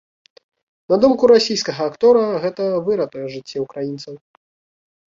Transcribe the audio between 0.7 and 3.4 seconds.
На думку расійскага актора, гэта выратуе